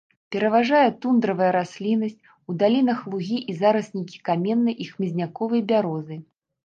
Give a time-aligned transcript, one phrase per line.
[0.35, 6.19] Пераважае тундравая расліннасць, у далінах лугі і зараснікі каменнай і хмызняковай бярозы.